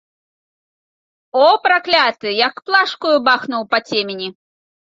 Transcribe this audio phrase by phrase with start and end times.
[1.41, 4.27] О, пракляты, як плашкаю бахнуў па цемені.